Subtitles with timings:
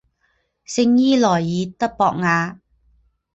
[0.65, 1.47] 圣伊莱尔
[1.77, 2.59] 德博瓦。